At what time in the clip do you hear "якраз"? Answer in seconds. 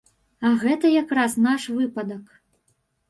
1.01-1.37